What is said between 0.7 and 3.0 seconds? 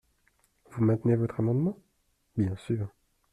Vous maintenez votre amendement? Bien sûr.